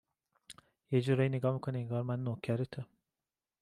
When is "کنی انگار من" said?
1.59-2.23